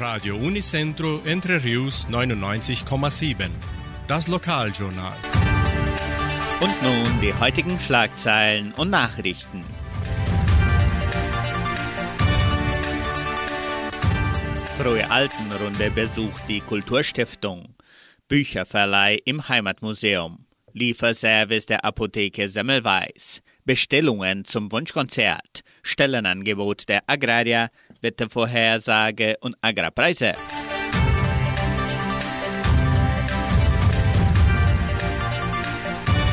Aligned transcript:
Radio 0.00 0.34
Unicentro 0.34 1.20
Entre 1.26 1.62
Rius 1.62 2.08
99,7. 2.08 3.50
Das 4.08 4.28
Lokaljournal. 4.28 5.12
Und 6.62 6.82
nun 6.82 7.20
die 7.20 7.34
heutigen 7.34 7.78
Schlagzeilen 7.78 8.72
und 8.78 8.88
Nachrichten. 8.88 9.62
Frohe 14.78 15.10
Altenrunde 15.10 15.90
besucht 15.90 16.44
die 16.48 16.60
Kulturstiftung. 16.60 17.74
Bücherverleih 18.26 19.20
im 19.26 19.50
Heimatmuseum. 19.50 20.46
Lieferservice 20.72 21.66
der 21.66 21.84
Apotheke 21.84 22.48
Semmelweis. 22.48 23.42
Bestellungen 23.66 24.46
zum 24.46 24.72
Wunschkonzert. 24.72 25.62
Stellenangebot 25.82 26.88
der 26.88 27.02
Agraria. 27.06 27.68
Wettervorhersage 28.00 29.36
und 29.40 29.56
Agrarpreise. 29.60 30.34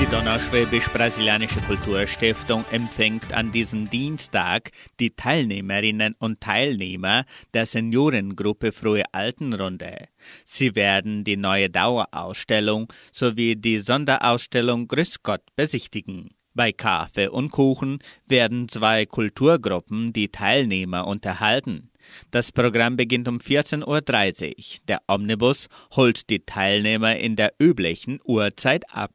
Die 0.00 0.06
Donauschwäbisch-Brasilianische 0.06 1.60
Kulturstiftung 1.60 2.64
empfängt 2.70 3.34
an 3.34 3.52
diesem 3.52 3.90
Dienstag 3.90 4.70
die 4.98 5.10
Teilnehmerinnen 5.10 6.14
und 6.18 6.40
Teilnehmer 6.40 7.26
der 7.52 7.66
Seniorengruppe 7.66 8.72
Frohe 8.72 9.02
Altenrunde. 9.12 10.08
Sie 10.46 10.74
werden 10.74 11.22
die 11.22 11.36
neue 11.36 11.68
Dauerausstellung 11.68 12.90
sowie 13.12 13.56
die 13.56 13.80
Sonderausstellung 13.80 14.88
Grüß 14.88 15.22
Gott 15.22 15.42
besichtigen. 15.54 16.30
Bei 16.60 16.72
Kaffee 16.72 17.28
und 17.28 17.52
Kuchen 17.52 18.00
werden 18.26 18.68
zwei 18.68 19.06
Kulturgruppen 19.06 20.12
die 20.12 20.28
Teilnehmer 20.28 21.06
unterhalten. 21.06 21.88
Das 22.30 22.52
Programm 22.52 22.98
beginnt 22.98 23.28
um 23.28 23.38
14.30 23.38 23.86
Uhr. 23.86 24.80
Der 24.86 25.00
Omnibus 25.08 25.68
holt 25.96 26.28
die 26.28 26.40
Teilnehmer 26.44 27.16
in 27.16 27.34
der 27.34 27.54
üblichen 27.58 28.20
Uhrzeit 28.24 28.84
ab. 28.94 29.14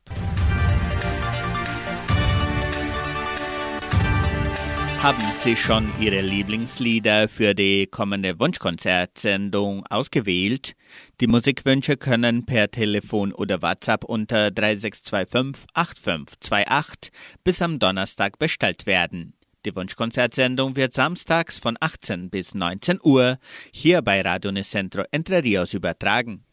Haben 5.05 5.21
Sie 5.37 5.55
schon 5.55 5.87
Ihre 5.99 6.21
Lieblingslieder 6.21 7.29
für 7.29 7.53
die 7.53 7.85
kommende 7.85 8.39
Wunschkonzertsendung 8.39 9.85
ausgewählt? 9.85 10.75
Die 11.21 11.27
Musikwünsche 11.27 11.95
können 11.95 12.47
per 12.47 12.71
Telefon 12.71 13.31
oder 13.31 13.61
WhatsApp 13.61 14.03
unter 14.03 14.49
3625 14.49 15.67
8528 15.75 17.11
bis 17.43 17.61
am 17.61 17.77
Donnerstag 17.77 18.39
bestellt 18.39 18.87
werden. 18.87 19.35
Die 19.63 19.75
Wunschkonzertsendung 19.75 20.75
wird 20.75 20.95
samstags 20.95 21.59
von 21.59 21.77
18 21.79 22.31
bis 22.31 22.55
19 22.55 22.97
Uhr 23.03 23.37
hier 23.71 24.01
bei 24.01 24.21
Radio 24.21 24.51
Nicentro 24.51 25.03
Entre 25.11 25.43
Rios 25.43 25.75
übertragen. 25.75 26.44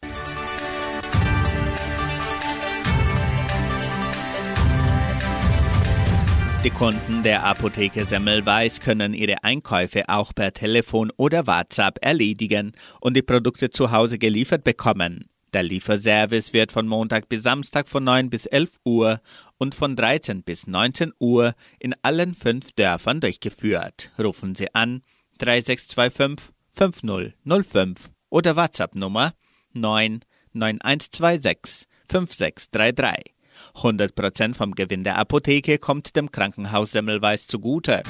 Die 6.65 6.71
Kunden 6.71 7.25
der 7.25 7.43
Apotheke 7.43 8.05
Semmelweis 8.05 8.79
können 8.79 9.15
ihre 9.15 9.43
Einkäufe 9.43 10.09
auch 10.09 10.33
per 10.33 10.53
Telefon 10.53 11.11
oder 11.17 11.49
WhatsApp 11.49 11.99
erledigen 12.03 12.71
und 13.01 13.17
die 13.17 13.23
Produkte 13.23 13.71
zu 13.71 13.91
Hause 13.91 14.17
geliefert 14.17 14.63
bekommen. 14.63 15.29
Der 15.53 15.65
Lieferservice 15.65 16.53
wird 16.53 16.71
von 16.71 16.87
Montag 16.87 17.29
bis 17.29 17.43
Samstag 17.43 17.89
von 17.89 18.05
9 18.05 18.31
bis 18.31 18.47
11 18.47 18.77
Uhr 18.85 19.21
und 19.59 19.75
von 19.75 19.97
13 19.97 20.45
bis 20.45 20.69
19 20.69 21.13
Uhr 21.19 21.55
in 21.81 21.97
allen 22.03 22.33
fünf 22.33 22.71
Dörfern 22.77 23.19
durchgeführt. 23.19 24.13
Rufen 24.17 24.55
Sie 24.55 24.73
an 24.73 25.03
3625 25.39 26.55
5005 26.71 28.09
oder 28.31 28.55
WhatsApp 28.55 28.95
Nummer 28.95 29.35
99126 29.73 31.89
5633. 32.07 33.42
100% 33.75 34.55
vom 34.55 34.75
Gewinn 34.75 35.05
der 35.05 35.19
Apotheke 35.19 35.79
kommt 35.79 36.17
dem 36.17 36.31
Krankenhaus 36.31 36.93
Semmelweis 36.93 37.47
zugute. 37.47 38.03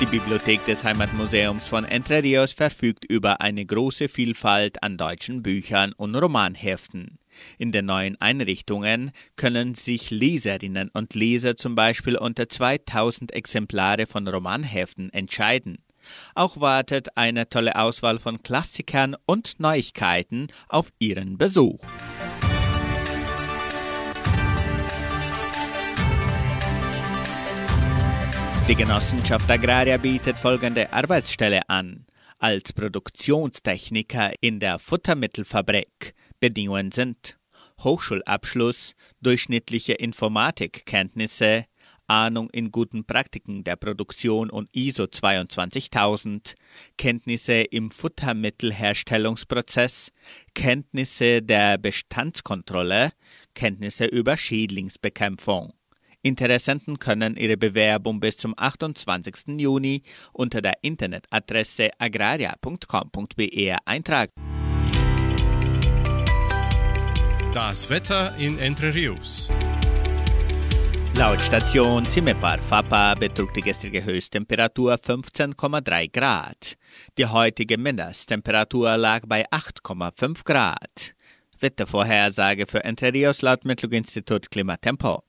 Die 0.00 0.06
Bibliothek 0.06 0.64
des 0.66 0.84
Heimatmuseums 0.84 1.66
von 1.66 1.84
Entre 1.84 2.22
Rios 2.22 2.52
verfügt 2.52 3.04
über 3.04 3.40
eine 3.40 3.64
große 3.64 4.08
Vielfalt 4.08 4.82
an 4.82 4.98
deutschen 4.98 5.42
Büchern 5.42 5.92
und 5.92 6.14
Romanheften. 6.14 7.18
In 7.58 7.72
den 7.72 7.86
neuen 7.86 8.20
Einrichtungen 8.20 9.12
können 9.36 9.74
sich 9.74 10.10
Leserinnen 10.10 10.90
und 10.92 11.14
Leser 11.14 11.56
zum 11.56 11.74
Beispiel 11.74 12.16
unter 12.16 12.48
2000 12.48 13.32
Exemplare 13.32 14.06
von 14.06 14.28
Romanheften 14.28 15.12
entscheiden. 15.12 15.78
Auch 16.34 16.60
wartet 16.60 17.16
eine 17.16 17.48
tolle 17.48 17.76
Auswahl 17.76 18.18
von 18.18 18.42
Klassikern 18.42 19.16
und 19.26 19.60
Neuigkeiten 19.60 20.48
auf 20.68 20.90
Ihren 20.98 21.38
Besuch. 21.38 21.80
Die 28.66 28.74
Genossenschaft 28.74 29.50
Agraria 29.50 29.98
bietet 29.98 30.38
folgende 30.38 30.90
Arbeitsstelle 30.90 31.68
an. 31.68 32.06
Als 32.38 32.72
Produktionstechniker 32.72 34.32
in 34.40 34.58
der 34.58 34.78
Futtermittelfabrik. 34.78 36.14
Bedingungen 36.40 36.90
sind 36.90 37.36
Hochschulabschluss, 37.82 38.94
durchschnittliche 39.20 39.92
Informatikkenntnisse, 39.92 41.66
Ahnung 42.06 42.50
in 42.50 42.70
guten 42.70 43.04
Praktiken 43.04 43.64
der 43.64 43.74
Produktion 43.76 44.50
und 44.50 44.68
ISO 44.72 45.06
22000, 45.06 46.54
Kenntnisse 46.98 47.62
im 47.62 47.90
Futtermittelherstellungsprozess, 47.90 50.12
Kenntnisse 50.54 51.40
der 51.42 51.78
Bestandskontrolle, 51.78 53.12
Kenntnisse 53.54 54.04
über 54.06 54.36
Schädlingsbekämpfung. 54.36 55.72
Interessenten 56.22 56.98
können 56.98 57.36
ihre 57.36 57.56
Bewerbung 57.58 58.18
bis 58.18 58.38
zum 58.38 58.54
28. 58.56 59.60
Juni 59.60 60.02
unter 60.32 60.62
der 60.62 60.82
Internetadresse 60.82 61.90
agraria.com.br 61.98 63.76
eintragen. 63.84 64.32
Das 67.52 67.90
Wetter 67.90 68.34
in 68.36 68.58
Entre 68.58 68.94
Rios. 68.94 69.50
Laut 71.16 71.40
Station 71.40 72.04
Zimepar 72.06 72.58
Fapa 72.58 73.14
betrug 73.14 73.54
die 73.54 73.62
gestrige 73.62 74.04
Höchsttemperatur 74.04 74.94
15,3 74.94 76.10
Grad. 76.10 76.76
Die 77.16 77.26
heutige 77.26 77.78
Mindesttemperatur 77.78 78.96
lag 78.96 79.22
bei 79.26 79.46
8,5 79.48 80.44
Grad. 80.44 81.14
Wettervorhersage 81.60 82.66
für 82.66 82.82
Entre 82.82 83.12
Rios 83.12 83.42
laut 83.42 83.64
Metlog-Institut 83.64 84.50
Klimatempo. 84.50 85.22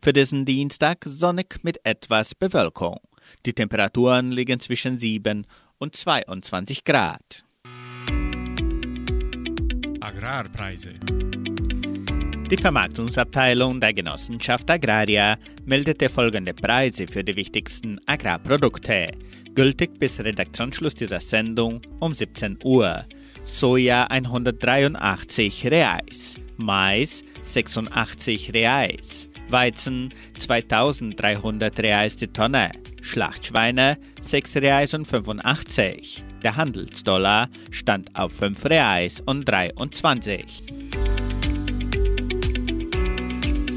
Für 0.00 0.12
diesen 0.12 0.44
Dienstag 0.44 0.98
sonnig 1.04 1.58
mit 1.62 1.84
etwas 1.84 2.36
Bewölkung. 2.36 2.98
Die 3.44 3.52
Temperaturen 3.52 4.30
liegen 4.30 4.60
zwischen 4.60 4.96
7 4.96 5.44
und 5.78 5.96
22 5.96 6.84
Grad. 6.84 7.44
Agrarpreise. 10.00 10.94
Die 12.52 12.58
Vermarktungsabteilung 12.58 13.80
der 13.80 13.94
Genossenschaft 13.94 14.70
Agraria 14.70 15.38
meldete 15.64 16.10
folgende 16.10 16.52
Preise 16.52 17.06
für 17.06 17.24
die 17.24 17.34
wichtigsten 17.34 17.98
Agrarprodukte, 18.04 19.10
gültig 19.54 19.98
bis 19.98 20.20
Redaktionsschluss 20.20 20.94
dieser 20.94 21.22
Sendung 21.22 21.80
um 21.98 22.12
17 22.12 22.58
Uhr. 22.62 23.06
Soja 23.46 24.04
183 24.04 25.66
Reais, 25.68 26.34
Mais 26.58 27.24
86 27.40 28.52
Reais, 28.52 29.28
Weizen 29.48 30.12
2300 30.38 31.80
Reais 31.80 32.16
die 32.16 32.28
Tonne, 32.28 32.70
Schlachtschweine 33.00 33.96
6 34.20 34.56
Reais 34.56 34.92
und 34.92 35.06
85. 35.06 36.22
Der 36.42 36.56
Handelsdollar 36.56 37.48
stand 37.70 38.14
auf 38.14 38.32
5 38.32 38.66
Reais 38.66 39.22
und 39.24 39.48
23. 39.48 40.81